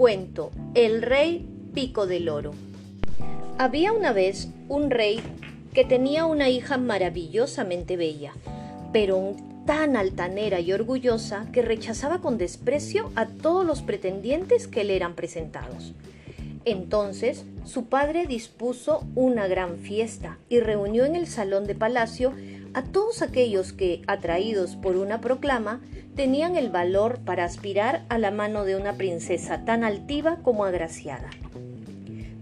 Cuento 0.00 0.50
El 0.72 1.02
rey 1.02 1.46
Pico 1.74 2.06
del 2.06 2.30
Oro. 2.30 2.52
Había 3.58 3.92
una 3.92 4.14
vez 4.14 4.48
un 4.66 4.90
rey 4.90 5.20
que 5.74 5.84
tenía 5.84 6.24
una 6.24 6.48
hija 6.48 6.78
maravillosamente 6.78 7.98
bella, 7.98 8.32
pero 8.94 9.36
tan 9.66 9.98
altanera 9.98 10.58
y 10.58 10.72
orgullosa 10.72 11.48
que 11.52 11.60
rechazaba 11.60 12.22
con 12.22 12.38
desprecio 12.38 13.10
a 13.14 13.26
todos 13.26 13.66
los 13.66 13.82
pretendientes 13.82 14.68
que 14.68 14.84
le 14.84 14.96
eran 14.96 15.14
presentados. 15.14 15.92
Entonces 16.64 17.44
su 17.66 17.84
padre 17.84 18.26
dispuso 18.26 19.06
una 19.14 19.48
gran 19.48 19.76
fiesta 19.76 20.38
y 20.48 20.60
reunió 20.60 21.04
en 21.04 21.14
el 21.14 21.26
salón 21.26 21.66
de 21.66 21.74
palacio 21.74 22.32
a 22.74 22.82
todos 22.82 23.22
aquellos 23.22 23.72
que, 23.72 24.02
atraídos 24.06 24.76
por 24.76 24.96
una 24.96 25.20
proclama, 25.20 25.80
tenían 26.14 26.56
el 26.56 26.70
valor 26.70 27.20
para 27.24 27.44
aspirar 27.44 28.04
a 28.08 28.18
la 28.18 28.30
mano 28.30 28.64
de 28.64 28.76
una 28.76 28.94
princesa 28.94 29.64
tan 29.64 29.84
altiva 29.84 30.38
como 30.42 30.64
agraciada. 30.64 31.30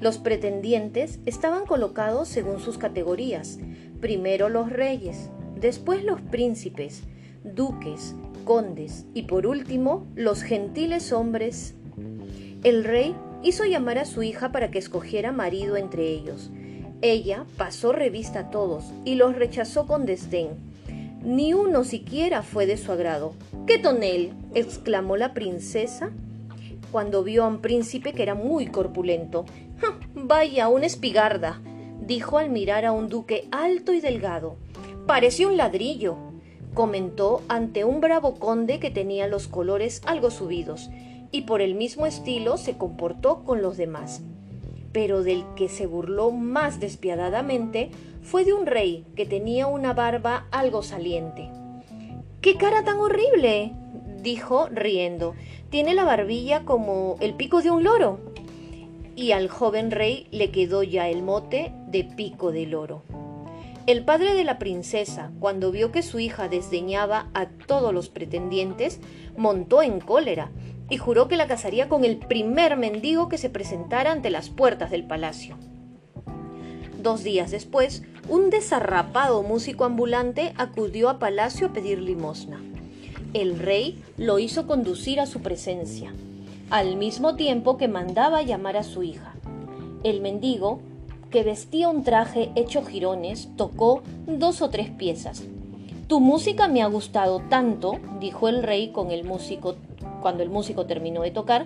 Los 0.01 0.19
pretendientes 0.19 1.19
estaban 1.27 1.67
colocados 1.67 2.29
según 2.29 2.61
sus 2.61 2.79
categorías, 2.79 3.59
primero 4.01 4.49
los 4.49 4.71
reyes, 4.71 5.31
después 5.61 6.05
los 6.05 6.21
príncipes, 6.21 7.03
duques, 7.43 8.15
condes 8.45 9.07
y 9.13 9.23
por 9.23 9.47
último 9.47 10.07
los 10.15 10.43
gentiles 10.43 11.13
hombres. 11.13 11.75
El 12.63 12.85
rey 12.85 13.15
hizo 13.43 13.65
llamar 13.65 13.99
a 13.99 14.05
su 14.05 14.23
hija 14.23 14.53
para 14.53 14.71
que 14.71 14.79
escogiera 14.79 15.33
marido 15.33 15.77
entre 15.77 16.09
ellos. 16.09 16.51
Ella 17.01 17.47
pasó 17.57 17.93
revista 17.93 18.41
a 18.41 18.51
todos 18.51 18.85
y 19.05 19.15
los 19.15 19.37
rechazó 19.37 19.87
con 19.87 20.05
desdén. 20.05 20.49
Ni 21.23 21.55
uno 21.55 21.85
siquiera 21.85 22.43
fue 22.43 22.67
de 22.67 22.77
su 22.77 22.91
agrado. 22.91 23.35
¡Qué 23.67 23.79
tonel! 23.79 24.33
exclamó 24.55 25.17
la 25.17 25.33
princesa 25.35 26.11
cuando 26.91 27.23
vio 27.23 27.45
a 27.45 27.49
un 27.49 27.61
príncipe 27.61 28.13
que 28.13 28.23
era 28.23 28.35
muy 28.35 28.67
corpulento. 28.67 29.45
Vaya, 30.15 30.69
una 30.69 30.87
espigarda, 30.87 31.61
dijo 32.01 32.39
al 32.39 32.51
mirar 32.51 32.85
a 32.85 32.93
un 32.93 33.09
duque 33.09 33.47
alto 33.53 33.93
y 33.93 34.01
delgado. 34.01 34.57
Parece 35.07 35.47
un 35.47 35.57
ladrillo, 35.57 36.17
comentó 36.75 37.43
ante 37.49 37.85
un 37.85 38.01
bravo 38.01 38.35
conde 38.35 38.81
que 38.81 38.91
tenía 38.91 39.29
los 39.29 39.49
colores 39.49 40.03
algo 40.05 40.31
subidos 40.31 40.91
y 41.31 41.43
por 41.43 41.61
el 41.61 41.75
mismo 41.75 42.07
estilo 42.07 42.57
se 42.57 42.77
comportó 42.77 43.45
con 43.45 43.63
los 43.63 43.77
demás. 43.77 44.23
Pero 44.93 45.23
del 45.23 45.45
que 45.55 45.69
se 45.69 45.87
burló 45.87 46.31
más 46.31 46.81
despiadadamente 46.81 47.91
fue 48.23 48.45
de 48.45 48.53
un 48.53 48.67
rey 48.67 49.07
que 49.17 49.27
tenía 49.27 49.67
una 49.67 49.93
barba 49.93 50.47
algo 50.51 50.83
saliente. 50.83 51.51
¡Qué 52.41 52.57
cara 52.57 52.85
tan 52.85 52.99
horrible! 52.99 53.73
dijo 54.23 54.69
riendo. 54.71 55.35
Tiene 55.71 55.95
la 55.95 56.05
barbilla 56.05 56.65
como 56.65 57.17
el 57.21 57.35
pico 57.35 57.63
de 57.63 57.71
un 57.71 57.85
loro. 57.85 58.21
Y 59.17 59.33
al 59.33 59.49
joven 59.49 59.91
rey 59.91 60.27
le 60.31 60.51
quedó 60.51 60.83
ya 60.83 61.09
el 61.09 61.23
mote 61.23 61.73
de 61.87 62.05
pico 62.05 62.53
de 62.53 62.67
loro. 62.67 63.03
El 63.87 64.05
padre 64.05 64.35
de 64.35 64.45
la 64.45 64.59
princesa, 64.59 65.33
cuando 65.41 65.73
vio 65.73 65.91
que 65.93 66.03
su 66.03 66.19
hija 66.19 66.49
desdeñaba 66.49 67.31
a 67.33 67.47
todos 67.47 67.95
los 67.95 68.11
pretendientes, 68.11 69.01
montó 69.37 69.83
en 69.83 70.01
cólera 70.01 70.51
y 70.91 70.97
juró 70.97 71.29
que 71.29 71.37
la 71.37 71.47
casaría 71.47 71.89
con 71.89 72.05
el 72.05 72.17
primer 72.17 72.77
mendigo 72.77 73.29
que 73.29 73.39
se 73.39 73.51
presentara 73.51 74.13
ante 74.13 74.31
las 74.31 74.49
puertas 74.49 74.91
del 74.91 75.05
palacio. 75.05 75.57
Dos 77.03 77.23
días 77.23 77.51
después, 77.51 78.03
un 78.29 78.51
desarrapado 78.51 79.43
músico 79.43 79.85
ambulante 79.85 80.53
acudió 80.57 81.09
a 81.09 81.19
palacio 81.19 81.69
a 81.69 81.73
pedir 81.73 82.01
limosna. 82.01 82.61
El 83.35 83.59
rey 83.59 84.03
lo 84.17 84.39
hizo 84.39 84.67
conducir 84.67 85.21
a 85.21 85.27
su 85.27 85.41
presencia, 85.41 86.13
al 86.71 86.97
mismo 86.97 87.37
tiempo 87.37 87.77
que 87.77 87.89
mandaba 87.89 88.43
llamar 88.43 88.77
a 88.77 88.83
su 88.83 89.03
hija. 89.03 89.35
El 90.03 90.21
mendigo, 90.21 90.81
que 91.31 91.45
vestía 91.45 91.89
un 91.89 92.05
traje 92.05 92.51
hecho 92.57 92.83
jirones, 92.85 93.51
tocó 93.57 94.03
dos 94.27 94.63
o 94.63 94.71
tres 94.71 94.91
piezas. 94.91 95.45
Tu 96.09 96.21
música 96.21 96.69
me 96.69 96.83
ha 96.83 96.87
gustado 96.87 97.41
tanto, 97.51 97.99
dijo 98.19 98.49
el 98.49 98.63
rey 98.63 98.93
con 98.93 99.11
el 99.11 99.25
músico 99.25 99.77
cuando 100.21 100.43
el 100.43 100.51
músico 100.51 100.87
terminó 100.87 101.23
de 101.23 101.31
tocar, 101.31 101.65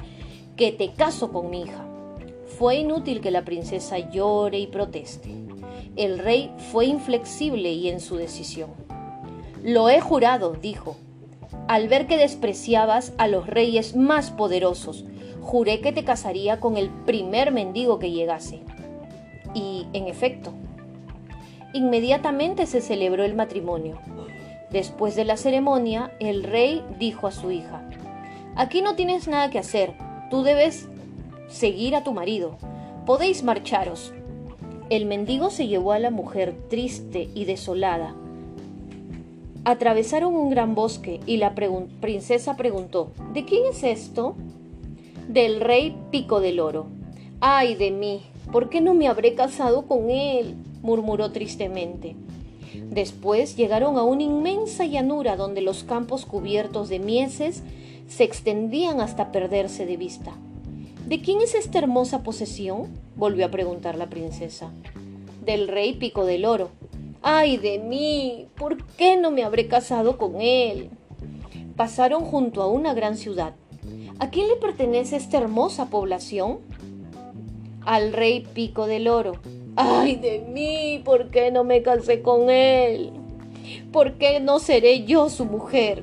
que 0.57 0.73
te 0.73 0.93
caso 0.93 1.33
con 1.33 1.51
mi 1.51 1.63
hija. 1.63 1.87
Fue 2.59 2.77
inútil 2.77 3.21
que 3.21 3.31
la 3.31 3.45
princesa 3.45 3.99
llore 3.99 4.59
y 4.59 4.67
proteste. 4.67 5.31
El 5.97 6.19
rey 6.19 6.51
fue 6.71 6.87
inflexible 6.87 7.73
y 7.73 7.89
en 7.89 8.01
su 8.01 8.17
decisión. 8.17 8.71
Lo 9.63 9.89
he 9.89 10.01
jurado, 10.01 10.53
dijo. 10.53 10.97
Al 11.69 11.89
ver 11.89 12.07
que 12.07 12.17
despreciabas 12.17 13.13
a 13.19 13.29
los 13.29 13.47
reyes 13.47 13.95
más 13.95 14.31
poderosos, 14.31 15.05
juré 15.41 15.81
que 15.81 15.93
te 15.93 16.05
casaría 16.05 16.61
con 16.61 16.77
el 16.77 16.89
primer 16.89 17.53
mendigo 17.53 17.99
que 17.99 18.11
llegase. 18.11 18.61
Y, 19.55 19.87
en 19.93 20.09
efecto, 20.09 20.53
inmediatamente 21.75 22.67
se 22.67 22.81
celebró 22.81 23.25
el 23.25 23.35
matrimonio. 23.35 23.99
Después 24.71 25.15
de 25.15 25.25
la 25.25 25.37
ceremonia, 25.37 26.13
el 26.19 26.43
rey 26.45 26.83
dijo 26.99 27.27
a 27.27 27.33
su 27.33 27.51
hija, 27.51 27.87
Aquí 28.55 28.83
no 28.83 28.97
tienes 28.97 29.29
nada 29.29 29.51
que 29.51 29.59
hacer. 29.59 29.95
Tú 30.31 30.43
debes 30.43 30.89
seguir 31.49 31.97
a 31.97 32.05
tu 32.05 32.13
marido. 32.13 32.57
Podéis 33.07 33.43
marcharos. 33.43 34.13
El 34.91 35.07
mendigo 35.07 35.51
se 35.51 35.69
llevó 35.69 35.93
a 35.93 35.99
la 35.99 36.11
mujer 36.11 36.55
triste 36.69 37.31
y 37.35 37.47
desolada. 37.47 38.15
Atravesaron 39.65 40.35
un 40.35 40.51
gran 40.51 40.75
bosque 40.75 41.21
y 41.25 41.39
la 41.39 41.55
princesa 41.55 42.57
preguntó, 42.57 43.13
¿De 43.33 43.45
quién 43.45 43.63
es 43.71 43.85
esto? 43.85 44.35
Del 45.29 45.61
rey 45.61 45.97
Pico 46.11 46.41
del 46.41 46.61
Oro. 46.61 46.87
Ay 47.41 47.75
de 47.75 47.91
mí, 47.91 48.23
¿por 48.51 48.69
qué 48.69 48.81
no 48.81 48.93
me 48.93 49.09
habré 49.09 49.35
casado 49.35 49.87
con 49.87 50.11
él? 50.11 50.57
murmuró 50.83 51.31
tristemente. 51.31 52.17
Después 52.91 53.57
llegaron 53.57 53.97
a 53.97 54.03
una 54.03 54.25
inmensa 54.25 54.85
llanura 54.85 55.37
donde 55.37 55.63
los 55.63 55.85
campos 55.85 56.27
cubiertos 56.27 56.89
de 56.89 56.99
mieses 56.99 57.63
se 58.13 58.25
extendían 58.25 59.01
hasta 59.01 59.33
perderse 59.33 59.87
de 59.87 59.97
vista. 59.97 60.33
¿De 61.07 61.23
quién 61.23 61.41
es 61.41 61.55
esta 61.55 61.79
hermosa 61.79 62.23
posesión? 62.23 62.89
volvió 63.17 63.47
a 63.47 63.51
preguntar 63.51 63.97
la 63.97 64.11
princesa. 64.11 64.71
Del 65.43 65.67
rey 65.67 65.95
Pico 65.95 66.27
del 66.27 66.45
Oro. 66.45 66.71
¡Ay 67.23 67.57
de 67.57 67.79
mí! 67.79 68.49
¿Por 68.57 68.85
qué 68.85 69.17
no 69.17 69.31
me 69.31 69.45
habré 69.45 69.67
casado 69.67 70.19
con 70.19 70.43
él? 70.43 70.91
Pasaron 71.75 72.25
junto 72.25 72.61
a 72.61 72.67
una 72.67 72.93
gran 72.93 73.17
ciudad. 73.17 73.55
¿A 74.19 74.29
quién 74.29 74.49
le 74.49 74.57
pertenece 74.57 75.17
esta 75.17 75.39
hermosa 75.39 75.87
población? 75.87 76.59
Al 77.81 78.13
rey 78.13 78.47
Pico 78.53 78.87
del 78.87 79.09
Oro. 79.09 79.33
¡Ay 79.77 80.17
de 80.17 80.41
mí! 80.41 81.01
¿Por 81.03 81.31
qué 81.31 81.51
no 81.51 81.65
me 81.65 81.83
casé 81.83 82.21
con 82.21 82.51
él? 82.51 83.11
¿Por 83.91 84.19
qué 84.19 84.39
no 84.39 84.59
seré 84.59 85.05
yo 85.05 85.31
su 85.31 85.47
mujer? 85.47 86.03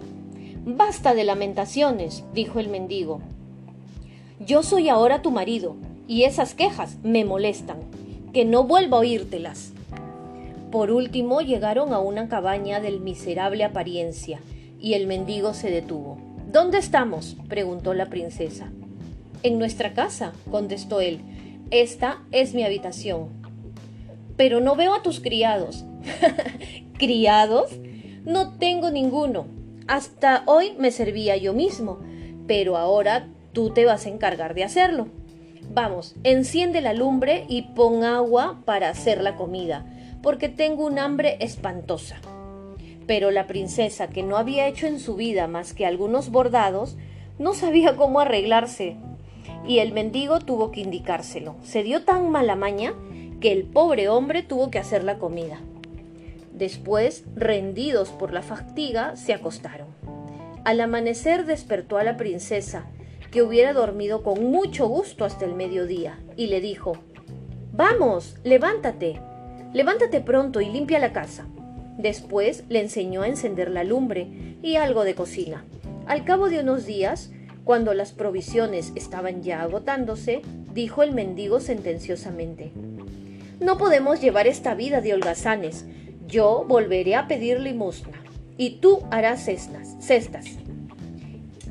Basta 0.78 1.16
de 1.16 1.24
lamentaciones, 1.24 2.24
dijo 2.32 2.60
el 2.60 2.68
mendigo. 2.68 3.22
Yo 4.40 4.62
soy 4.62 4.88
ahora 4.88 5.24
tu 5.24 5.32
marido, 5.32 5.76
y 6.08 6.26
esas 6.26 6.54
quejas 6.54 6.98
me 7.02 7.26
molestan. 7.26 7.80
Que 8.34 8.46
no 8.46 8.66
vuelva 8.66 8.98
a 8.98 9.00
oírtelas. 9.00 9.74
Por 10.72 10.92
último 10.92 11.42
llegaron 11.42 11.92
a 11.92 11.98
una 11.98 12.30
cabaña 12.30 12.80
del 12.80 13.00
miserable 13.00 13.64
apariencia, 13.64 14.42
y 14.80 14.94
el 14.94 15.08
mendigo 15.08 15.56
se 15.56 15.72
detuvo. 15.72 16.20
¿Dónde 16.52 16.78
estamos? 16.78 17.36
preguntó 17.48 17.96
la 17.96 18.06
princesa. 18.06 18.70
En 19.42 19.58
nuestra 19.58 19.96
casa, 19.96 20.34
contestó 20.52 21.02
él. 21.02 21.22
Esta 21.72 22.22
es 22.32 22.54
mi 22.54 22.64
habitación. 22.64 23.30
Pero 24.38 24.60
no 24.60 24.76
veo 24.76 24.94
a 24.94 25.02
tus 25.02 25.20
criados. 25.20 25.84
¿Criados? 27.00 27.72
No 28.24 28.54
tengo 28.60 28.92
ninguno. 28.92 29.59
Hasta 29.90 30.44
hoy 30.46 30.76
me 30.78 30.92
servía 30.92 31.36
yo 31.36 31.52
mismo, 31.52 31.98
pero 32.46 32.78
ahora 32.78 33.28
tú 33.54 33.72
te 33.72 33.86
vas 33.86 34.06
a 34.06 34.10
encargar 34.10 34.54
de 34.54 34.64
hacerlo. 34.64 35.08
Vamos, 35.74 36.14
enciende 36.24 36.80
la 36.80 36.94
lumbre 36.94 37.46
y 37.50 37.64
pon 37.74 38.04
agua 38.04 38.62
para 38.66 38.90
hacer 38.90 39.20
la 39.20 39.36
comida, 39.36 39.88
porque 40.22 40.48
tengo 40.48 40.86
un 40.86 41.00
hambre 41.00 41.38
espantosa. 41.40 42.18
Pero 43.08 43.32
la 43.32 43.48
princesa, 43.48 44.10
que 44.10 44.22
no 44.22 44.38
había 44.38 44.68
hecho 44.68 44.86
en 44.86 45.00
su 45.00 45.16
vida 45.16 45.48
más 45.48 45.74
que 45.74 45.88
algunos 45.88 46.30
bordados, 46.30 46.96
no 47.40 47.56
sabía 47.56 47.96
cómo 47.96 48.20
arreglarse. 48.20 48.96
Y 49.68 49.80
el 49.80 49.92
mendigo 49.92 50.38
tuvo 50.38 50.70
que 50.70 50.82
indicárselo. 50.82 51.56
Se 51.64 51.82
dio 51.82 52.04
tan 52.04 52.30
mala 52.30 52.56
maña 52.56 52.94
que 53.42 53.52
el 53.52 53.64
pobre 53.64 54.08
hombre 54.08 54.44
tuvo 54.44 54.70
que 54.70 54.78
hacer 54.78 55.04
la 55.04 55.18
comida. 55.18 55.60
Después, 56.60 57.24
rendidos 57.38 58.10
por 58.10 58.34
la 58.34 58.42
fatiga, 58.42 59.16
se 59.16 59.34
acostaron. 59.34 59.88
Al 60.66 60.82
amanecer 60.82 61.46
despertó 61.46 61.98
a 61.98 62.04
la 62.04 62.18
princesa, 62.18 62.86
que 63.32 63.42
hubiera 63.42 63.72
dormido 63.72 64.24
con 64.24 64.44
mucho 64.52 64.86
gusto 64.90 65.24
hasta 65.24 65.46
el 65.46 65.56
mediodía, 65.56 66.20
y 66.36 66.48
le 66.48 66.60
dijo, 66.60 66.98
Vamos, 67.72 68.36
levántate, 68.44 69.22
levántate 69.72 70.20
pronto 70.20 70.60
y 70.60 70.70
limpia 70.70 71.00
la 71.00 71.14
casa. 71.14 71.48
Después 71.98 72.66
le 72.68 72.82
enseñó 72.82 73.22
a 73.22 73.30
encender 73.30 73.72
la 73.72 73.86
lumbre 73.86 74.28
y 74.62 74.76
algo 74.76 75.06
de 75.06 75.16
cocina. 75.16 75.64
Al 76.08 76.26
cabo 76.26 76.50
de 76.50 76.60
unos 76.60 76.86
días, 76.86 77.32
Cuando 77.64 77.94
las 77.94 78.14
provisiones 78.14 78.92
estaban 78.96 79.44
ya 79.44 79.62
agotándose, 79.62 80.42
dijo 80.74 81.04
el 81.04 81.14
mendigo 81.14 81.60
sentenciosamente, 81.60 82.72
No 83.60 83.78
podemos 83.78 84.20
llevar 84.20 84.48
esta 84.48 84.74
vida 84.74 85.02
de 85.02 85.14
holgazanes. 85.14 85.86
Yo 86.30 86.64
volveré 86.68 87.16
a 87.16 87.28
pedir 87.28 87.60
limosna, 87.60 88.22
y 88.56 88.82
tú 88.82 89.02
harás 89.10 89.46
cestas. 89.46 89.96
cestas. 90.00 90.46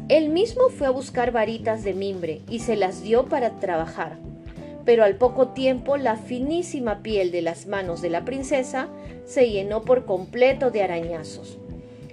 Él 0.08 0.30
mismo 0.30 0.68
fue 0.70 0.88
a 0.88 0.90
buscar 0.90 1.30
varitas 1.30 1.84
de 1.84 1.94
mimbre 1.94 2.40
y 2.48 2.58
se 2.58 2.74
las 2.74 3.02
dio 3.02 3.26
para 3.26 3.60
trabajar, 3.60 4.18
pero 4.84 5.04
al 5.04 5.14
poco 5.14 5.48
tiempo 5.48 5.96
la 5.96 6.16
finísima 6.16 7.02
piel 7.02 7.30
de 7.30 7.42
las 7.42 7.66
manos 7.66 8.02
de 8.02 8.10
la 8.10 8.24
princesa 8.24 8.88
se 9.26 9.48
llenó 9.48 9.82
por 9.82 10.06
completo 10.06 10.72
de 10.72 10.82
arañazos. 10.82 11.58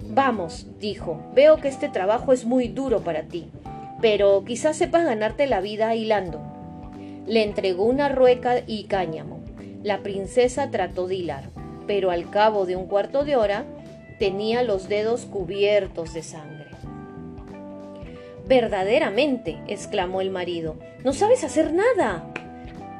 Vamos, 0.09 0.67
dijo, 0.79 1.23
veo 1.33 1.57
que 1.57 1.69
este 1.69 1.89
trabajo 1.89 2.31
es 2.31 2.45
muy 2.45 2.67
duro 2.67 2.99
para 2.99 3.23
ti, 3.23 3.47
pero 4.01 4.43
quizás 4.45 4.75
sepas 4.77 5.03
ganarte 5.03 5.47
la 5.47 5.61
vida 5.61 5.95
hilando. 5.95 6.41
Le 7.25 7.43
entregó 7.43 7.85
una 7.85 8.09
rueca 8.09 8.61
y 8.67 8.83
cáñamo. 8.83 9.39
La 9.81 10.03
princesa 10.03 10.69
trató 10.69 11.07
de 11.07 11.15
hilar, 11.15 11.54
pero 11.87 12.11
al 12.11 12.29
cabo 12.29 12.65
de 12.65 12.75
un 12.75 12.87
cuarto 12.87 13.23
de 13.23 13.35
hora 13.35 13.65
tenía 14.19 14.63
los 14.63 14.87
dedos 14.89 15.25
cubiertos 15.25 16.13
de 16.13 16.23
sangre. 16.23 16.65
Verdaderamente, 18.47 19.57
exclamó 19.67 20.21
el 20.21 20.29
marido, 20.29 20.75
no 21.03 21.13
sabes 21.13 21.43
hacer 21.43 21.73
nada. 21.73 22.31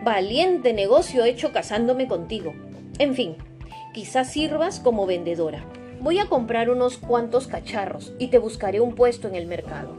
Valiente 0.03 0.73
negocio 0.73 1.23
hecho 1.23 1.51
casándome 1.51 2.07
contigo. 2.07 2.53
En 2.99 3.13
fin, 3.13 3.35
quizás 3.93 4.31
sirvas 4.31 4.79
como 4.79 5.05
vendedora. 5.05 5.63
Voy 6.01 6.19
a 6.19 6.27
comprar 6.27 6.69
unos 6.69 6.97
cuantos 6.97 7.47
cacharros 7.47 8.13
y 8.19 8.27
te 8.27 8.37
buscaré 8.37 8.81
un 8.81 8.95
puesto 8.95 9.27
en 9.27 9.35
el 9.35 9.47
mercado. 9.47 9.95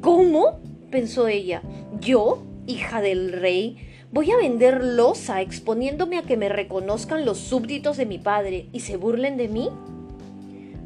¿Cómo? 0.00 0.60
pensó 0.90 1.28
ella. 1.28 1.62
¿Yo, 2.00 2.42
hija 2.66 3.00
del 3.00 3.32
rey, 3.32 3.76
voy 4.10 4.30
a 4.30 4.36
vender 4.36 4.82
losa 4.82 5.40
exponiéndome 5.40 6.18
a 6.18 6.22
que 6.22 6.36
me 6.36 6.48
reconozcan 6.48 7.24
los 7.24 7.38
súbditos 7.38 7.96
de 7.96 8.06
mi 8.06 8.18
padre 8.18 8.66
y 8.72 8.80
se 8.80 8.96
burlen 8.96 9.36
de 9.36 9.48
mí? 9.48 9.70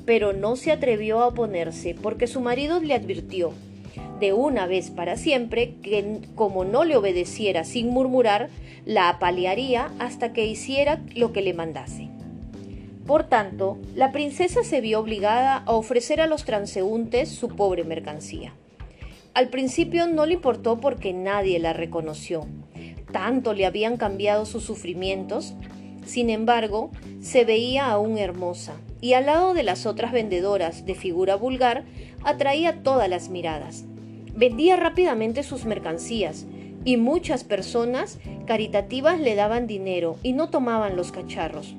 Pero 0.05 0.33
no 0.33 0.57
se 0.57 0.73
atrevió 0.73 1.21
a 1.21 1.29
oponerse 1.29 1.95
porque 1.95 2.27
su 2.27 2.41
marido 2.41 2.81
le 2.81 2.95
advirtió 2.95 3.53
de 4.23 4.33
una 4.33 4.67
vez 4.67 4.91
para 4.91 5.17
siempre 5.17 5.75
que 5.83 6.21
como 6.37 6.65
no 6.65 6.85
le 6.85 6.97
obedeciera 6.97 7.65
sin 7.65 7.91
murmurar, 7.91 8.51
la 8.85 9.09
apalearía 9.09 9.91
hasta 9.99 10.33
que 10.33 10.47
hiciera 10.47 11.01
lo 11.17 11.33
que 11.33 11.43
le 11.43 11.55
mandase. 11.55 12.09
Por 13.07 13.25
tanto, 13.25 13.79
la 13.97 14.13
princesa 14.13 14.63
se 14.63 14.81
vio 14.81 15.01
obligada 15.01 15.57
a 15.57 15.73
ofrecer 15.73 16.21
a 16.21 16.29
los 16.29 16.45
transeúntes 16.45 17.31
su 17.31 17.49
pobre 17.49 17.83
mercancía. 17.83 18.55
Al 19.35 19.49
principio 19.49 20.07
no 20.07 20.25
le 20.25 20.35
importó 20.35 20.79
porque 20.79 21.13
nadie 21.13 21.59
la 21.59 21.73
reconoció. 21.73 22.47
Tanto 23.13 23.53
le 23.53 23.67
habían 23.67 23.97
cambiado 23.97 24.47
sus 24.47 24.65
sufrimientos. 24.65 25.55
Sin 26.05 26.31
embargo, 26.31 26.91
se 27.21 27.45
veía 27.45 27.91
aún 27.91 28.19
hermosa, 28.19 28.75
y 29.01 29.13
al 29.13 29.27
lado 29.27 29.55
de 29.55 29.63
las 29.63 29.87
otras 29.87 30.13
vendedoras 30.13 30.85
de 30.87 30.95
figura 30.95 31.37
vulgar 31.37 31.85
atraía 32.25 32.83
todas 32.83 33.09
las 33.09 33.29
miradas. 33.29 33.85
Vendía 34.35 34.77
rápidamente 34.77 35.43
sus 35.43 35.65
mercancías 35.65 36.47
y 36.85 36.97
muchas 36.97 37.45
personas 37.45 38.19
caritativas 38.47 39.21
le 39.21 39.35
daban 39.35 39.67
dinero 39.67 40.17
y 40.23 40.33
no 40.33 40.49
tomaban 40.49 40.97
los 40.97 41.13
cacharros. 41.13 41.77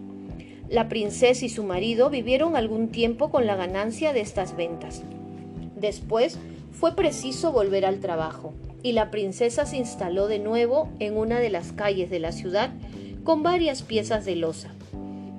La 0.70 0.88
princesa 0.88 1.46
y 1.46 1.50
su 1.50 1.64
marido 1.64 2.10
vivieron 2.10 2.56
algún 2.56 2.90
tiempo 2.90 3.30
con 3.32 3.46
la 3.48 3.56
ganancia 3.56 4.14
de 4.14 4.22
estas 4.22 4.56
ventas. 4.56 5.04
Después 5.76 6.40
fue 6.72 6.96
preciso 6.96 7.52
volver 7.52 7.86
al 7.86 8.00
trabajo 8.00 8.54
y 8.84 8.92
la 8.92 9.10
princesa 9.10 9.66
se 9.66 9.78
instaló 9.78 10.28
de 10.28 10.40
nuevo 10.40 10.90
en 11.00 11.18
una 11.18 11.40
de 11.40 11.50
las 11.50 11.72
calles 11.72 12.10
de 12.10 12.20
la 12.20 12.34
ciudad 12.34 12.70
con 13.24 13.42
varias 13.42 13.82
piezas 13.82 14.26
de 14.26 14.36
losa. 14.36 14.74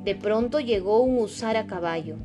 De 0.02 0.14
pronto 0.14 0.58
llegó 0.58 1.00
un 1.00 1.19
husar 1.19 1.56
a 1.56 1.67
caballo, 1.67 2.17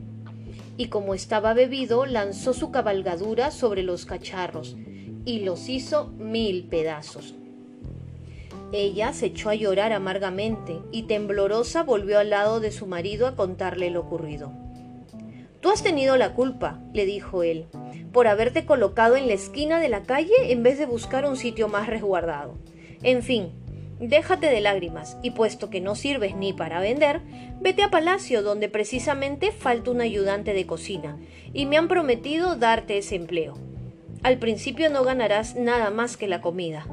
y 0.78 0.88
como 0.88 1.14
estaba 1.14 1.54
bebido, 1.54 2.06
lanzó 2.06 2.54
su 2.54 2.72
cabalgadura 2.72 3.52
sobre 3.52 3.84
los 3.84 4.06
cacharros 4.06 4.78
y 5.26 5.42
los 5.42 5.68
hizo 5.68 6.08
mil 6.18 6.64
pedazos. 6.64 7.36
Ella 8.72 9.14
se 9.14 9.28
echó 9.28 9.50
a 9.50 9.56
llorar 9.56 9.92
amargamente 9.94 10.80
y 10.92 11.04
temblorosa 11.04 11.84
volvió 11.84 12.20
al 12.20 12.30
lado 12.30 12.60
de 12.60 12.72
su 12.72 12.86
marido 12.86 13.28
a 13.28 13.36
contarle 13.36 13.90
lo 13.90 14.02
ocurrido. 14.02 14.54
Tú 15.60 15.70
has 15.70 15.84
tenido 15.84 16.16
la 16.16 16.34
culpa, 16.34 16.80
le 16.94 17.06
dijo 17.06 17.44
él, 17.44 17.66
por 18.12 18.28
haberte 18.28 18.66
colocado 18.66 19.16
en 19.16 19.28
la 19.28 19.34
esquina 19.34 19.80
de 19.80 19.90
la 19.90 20.04
calle 20.04 20.34
en 20.52 20.64
vez 20.64 20.78
de 20.78 20.86
buscar 20.86 21.26
un 21.26 21.38
sitio 21.38 21.68
más 21.68 21.88
resguardado. 21.88 22.56
En 23.04 23.24
fin, 23.24 23.52
Déjate 24.00 24.48
de 24.48 24.62
lágrimas 24.62 25.18
y 25.22 25.32
puesto 25.32 25.70
que 25.70 25.82
no 25.82 25.94
sirves 25.94 26.34
ni 26.34 26.54
para 26.54 26.80
vender, 26.80 27.20
vete 27.60 27.84
a 27.84 27.90
palacio 27.90 28.42
donde 28.42 28.70
precisamente 28.70 29.52
falta 29.52 29.92
un 29.92 30.00
ayudante 30.00 30.54
de 30.54 30.66
cocina 30.66 31.18
y 31.52 31.66
me 31.66 31.76
han 31.76 31.90
prometido 31.90 32.56
darte 32.56 32.98
ese 32.98 33.16
empleo. 33.16 33.56
Al 34.24 34.38
principio 34.38 34.90
no 34.90 35.04
ganarás 35.04 35.56
nada 35.56 35.90
más 35.90 36.16
que 36.16 36.30
la 36.30 36.40
comida, 36.40 36.86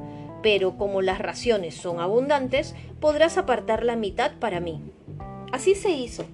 pero 0.43 0.77
como 0.77 1.01
las 1.01 1.21
raciones 1.21 1.77
son 1.77 2.01
abundantes, 2.01 2.75
podrás 2.99 3.39
apartar 3.39 3.85
la 3.85 3.95
mitad 3.95 4.33
para 4.41 4.59
mí. 4.59 4.81
Así 5.53 5.77
se 5.77 5.91
hizo. 5.91 6.25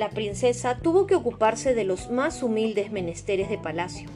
La 0.00 0.08
princesa 0.08 0.78
tuvo 0.78 1.06
que 1.06 1.14
ocuparse 1.14 1.74
de 1.74 1.84
los 1.84 2.10
más 2.10 2.42
humildes 2.42 2.90
menesteres 2.90 3.50
de 3.50 3.58
palacio 3.58 4.08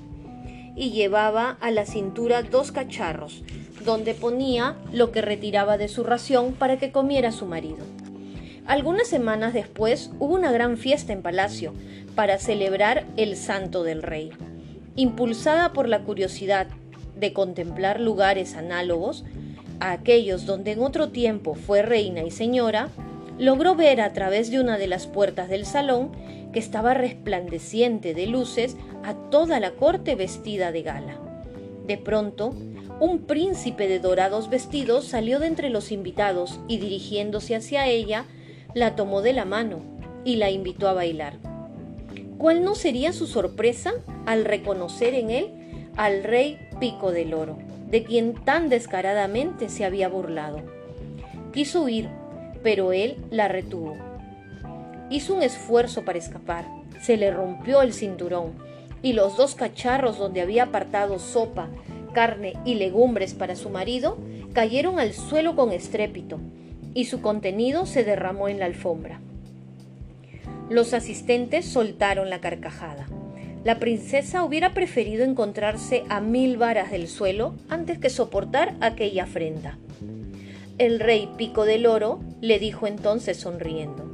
y 0.74 0.92
llevaba 0.92 1.58
a 1.60 1.70
la 1.70 1.84
cintura 1.84 2.42
dos 2.42 2.72
cacharros, 2.72 3.42
donde 3.84 4.14
ponía 4.14 4.78
lo 4.94 5.12
que 5.12 5.20
retiraba 5.20 5.76
de 5.76 5.88
su 5.88 6.02
ración 6.02 6.54
para 6.54 6.78
que 6.78 6.90
comiera 6.90 7.32
su 7.32 7.44
marido. 7.44 7.84
Algunas 8.64 9.08
semanas 9.08 9.52
después 9.52 10.10
hubo 10.18 10.34
una 10.34 10.52
gran 10.52 10.78
fiesta 10.78 11.12
en 11.12 11.20
palacio 11.20 11.74
para 12.14 12.38
celebrar 12.38 13.04
el 13.18 13.36
santo 13.36 13.82
del 13.82 14.02
rey. 14.02 14.30
Impulsada 14.96 15.74
por 15.74 15.86
la 15.86 16.00
curiosidad 16.00 16.66
de 17.14 17.34
contemplar 17.34 18.00
lugares 18.00 18.54
análogos 18.54 19.26
a 19.80 19.92
aquellos 19.92 20.46
donde 20.46 20.72
en 20.72 20.80
otro 20.80 21.10
tiempo 21.10 21.54
fue 21.54 21.82
reina 21.82 22.22
y 22.22 22.30
señora, 22.30 22.88
logró 23.38 23.74
ver 23.74 24.00
a 24.00 24.12
través 24.12 24.50
de 24.50 24.60
una 24.60 24.78
de 24.78 24.86
las 24.86 25.06
puertas 25.06 25.48
del 25.48 25.66
salón 25.66 26.12
que 26.52 26.58
estaba 26.58 26.94
resplandeciente 26.94 28.14
de 28.14 28.26
luces 28.26 28.76
a 29.02 29.14
toda 29.14 29.60
la 29.60 29.72
corte 29.72 30.14
vestida 30.14 30.72
de 30.72 30.82
gala. 30.82 31.18
De 31.86 31.98
pronto, 31.98 32.54
un 33.00 33.20
príncipe 33.26 33.88
de 33.88 33.98
dorados 33.98 34.48
vestidos 34.48 35.06
salió 35.06 35.40
de 35.40 35.48
entre 35.48 35.68
los 35.68 35.90
invitados 35.90 36.60
y 36.68 36.78
dirigiéndose 36.78 37.56
hacia 37.56 37.88
ella, 37.88 38.24
la 38.72 38.94
tomó 38.94 39.20
de 39.20 39.32
la 39.32 39.44
mano 39.44 39.80
y 40.24 40.36
la 40.36 40.50
invitó 40.50 40.88
a 40.88 40.94
bailar. 40.94 41.34
¿Cuál 42.38 42.64
no 42.64 42.74
sería 42.74 43.12
su 43.12 43.26
sorpresa 43.26 43.92
al 44.26 44.44
reconocer 44.44 45.14
en 45.14 45.30
él 45.30 45.50
al 45.96 46.24
rey 46.24 46.58
Pico 46.80 47.10
del 47.12 47.34
Oro, 47.34 47.58
de 47.90 48.04
quien 48.04 48.34
tan 48.34 48.68
descaradamente 48.68 49.68
se 49.68 49.84
había 49.84 50.08
burlado? 50.08 50.60
Quiso 51.52 51.82
huir, 51.82 52.08
pero 52.64 52.92
él 52.92 53.18
la 53.30 53.46
retuvo. 53.46 53.96
Hizo 55.10 55.34
un 55.34 55.42
esfuerzo 55.42 56.04
para 56.04 56.18
escapar, 56.18 56.64
se 57.00 57.16
le 57.16 57.30
rompió 57.30 57.82
el 57.82 57.92
cinturón 57.92 58.54
y 59.02 59.12
los 59.12 59.36
dos 59.36 59.54
cacharros 59.54 60.18
donde 60.18 60.40
había 60.40 60.64
apartado 60.64 61.20
sopa, 61.20 61.68
carne 62.14 62.54
y 62.64 62.76
legumbres 62.76 63.34
para 63.34 63.54
su 63.54 63.68
marido 63.68 64.16
cayeron 64.54 64.98
al 64.98 65.12
suelo 65.12 65.54
con 65.54 65.72
estrépito 65.72 66.40
y 66.94 67.04
su 67.04 67.20
contenido 67.20 67.86
se 67.86 68.02
derramó 68.02 68.48
en 68.48 68.58
la 68.58 68.66
alfombra. 68.66 69.20
Los 70.70 70.94
asistentes 70.94 71.66
soltaron 71.66 72.30
la 72.30 72.40
carcajada. 72.40 73.06
La 73.64 73.78
princesa 73.78 74.44
hubiera 74.44 74.72
preferido 74.72 75.24
encontrarse 75.24 76.04
a 76.08 76.20
mil 76.20 76.56
varas 76.56 76.90
del 76.90 77.08
suelo 77.08 77.54
antes 77.68 77.98
que 77.98 78.08
soportar 78.08 78.74
aquella 78.80 79.24
afrenta. 79.24 79.76
El 80.78 80.98
rey 81.00 81.28
Pico 81.36 81.64
del 81.64 81.86
Oro 81.86 82.20
le 82.44 82.58
dijo 82.58 82.86
entonces 82.86 83.38
sonriendo 83.38 84.04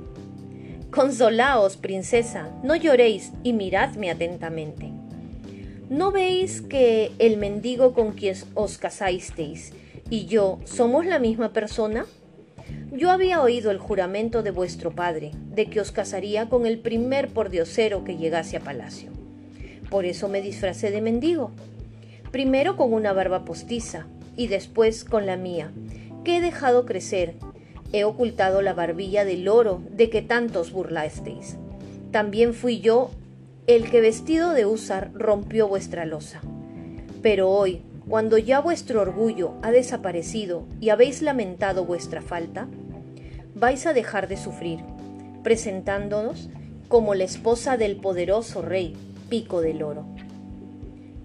Consolaos, 0.93 1.77
princesa, 1.77 2.49
no 2.63 2.77
lloréis 2.77 3.33
y 3.43 3.53
miradme 3.53 4.11
atentamente. 4.11 4.93
¿No 5.89 6.13
veis 6.13 6.61
que 6.61 7.11
el 7.19 7.37
mendigo 7.37 7.93
con 7.93 8.13
quien 8.13 8.37
os 8.55 8.79
casasteis 8.79 9.73
y 10.11 10.27
yo 10.27 10.61
somos 10.65 11.07
la 11.07 11.19
misma 11.19 11.53
persona? 11.53 12.07
Yo 12.93 13.11
había 13.11 13.43
oído 13.43 13.73
el 13.73 13.79
juramento 13.79 14.45
de 14.45 14.53
vuestro 14.53 14.93
padre 14.93 15.33
de 15.53 15.67
que 15.67 15.81
os 15.81 15.91
casaría 15.91 16.49
con 16.49 16.67
el 16.67 16.79
primer 16.79 17.29
pordiosero 17.29 18.05
que 18.05 18.17
llegase 18.17 18.57
a 18.57 18.61
palacio. 18.61 19.11
Por 19.91 20.05
eso 20.05 20.29
me 20.29 20.41
disfracé 20.41 20.93
de 20.93 21.01
mendigo. 21.01 21.51
Primero 22.31 22.77
con 22.77 22.93
una 22.93 23.13
barba 23.13 23.45
postiza 23.45 24.07
y 24.37 24.47
después 24.47 25.05
con 25.05 25.27
la 25.27 25.37
mía, 25.37 25.73
que 26.25 26.37
he 26.37 26.41
dejado 26.41 26.87
crecer. 26.87 27.35
He 27.93 28.05
ocultado 28.05 28.63
la 28.63 28.73
barbilla 28.73 29.25
del 29.25 29.49
oro 29.49 29.83
de 29.91 30.11
que 30.11 30.23
tantos 30.23 30.73
burlasteis. 30.73 31.57
También 32.13 32.55
fui 32.55 32.81
yo 32.81 33.11
el 33.67 33.91
que 33.91 34.01
vestido 34.01 34.51
de 34.53 34.67
húsar 34.67 35.11
rompió 35.15 35.69
vuestra 35.69 36.05
losa. 36.05 36.41
Pero 37.23 37.51
hoy, 37.51 37.83
cuando 38.09 38.39
ya 38.39 38.61
vuestro 38.61 39.03
orgullo 39.03 39.55
ha 39.63 39.71
desaparecido 39.71 40.65
y 40.81 40.89
habéis 40.89 41.23
lamentado 41.23 41.85
vuestra 41.85 42.23
falta, 42.23 42.69
vais 43.55 43.87
a 43.87 43.93
dejar 43.93 44.29
de 44.29 44.37
sufrir, 44.37 44.81
presentándonos 45.43 46.49
como 46.89 47.15
la 47.15 47.25
esposa 47.25 47.77
del 47.77 47.97
poderoso 47.97 48.63
rey 48.63 48.97
Pico 49.29 49.61
del 49.61 49.83
Oro. 49.83 50.07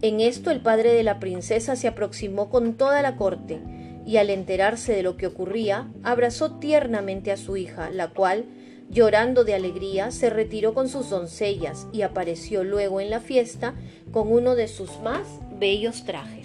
En 0.02 0.20
esto 0.20 0.52
el 0.52 0.62
padre 0.62 0.94
de 0.94 1.04
la 1.04 1.20
princesa 1.20 1.76
se 1.76 1.88
aproximó 1.88 2.50
con 2.50 2.74
toda 2.74 3.02
la 3.02 3.16
corte 3.16 3.60
y 4.06 4.18
al 4.18 4.30
enterarse 4.30 4.94
de 4.94 5.04
lo 5.04 5.18
que 5.18 5.28
ocurría, 5.28 5.92
abrazó 6.04 6.60
tiernamente 6.60 7.32
a 7.32 7.38
su 7.38 7.58
hija, 7.58 7.90
la 7.90 8.10
cual, 8.10 8.46
llorando 8.90 9.44
de 9.44 9.56
alegría, 9.56 10.12
se 10.12 10.30
retiró 10.30 10.74
con 10.74 10.90
sus 10.90 11.10
doncellas 11.10 11.88
y 11.92 12.04
apareció 12.04 12.64
luego 12.64 13.02
en 13.02 13.10
la 13.10 13.20
fiesta 13.20 13.74
con 14.12 14.32
uno 14.32 14.56
de 14.56 14.68
sus 14.68 15.00
más 15.02 15.28
bellos 15.60 16.06
trajes. 16.06 16.45